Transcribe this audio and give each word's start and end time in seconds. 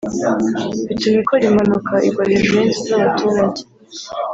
bituma 0.87 1.17
ikora 1.23 1.43
impanuka 1.49 1.93
igwa 2.07 2.23
hejuru 2.31 2.57
y’inzu 2.59 2.81
z’abaturage 2.89 3.61